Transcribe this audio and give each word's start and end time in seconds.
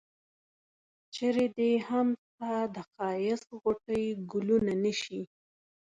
چرې 1.15 1.45
دي 1.57 1.71
هم 1.87 2.07
ستا 2.23 2.53
د 2.75 2.77
ښایست 2.91 3.47
غوټۍ 3.59 4.05
ګلونه 4.31 4.73
نه 4.83 4.93
شي. 5.01 5.21